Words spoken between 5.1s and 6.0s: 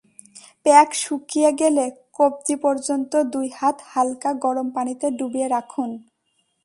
ডুবিয়ে রাখুন।